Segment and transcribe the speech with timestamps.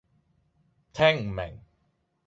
[0.93, 1.61] 聽唔明